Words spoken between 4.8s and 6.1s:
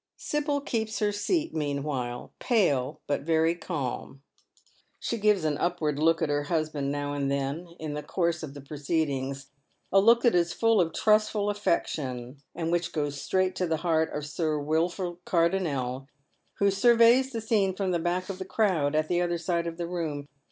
She gives an upward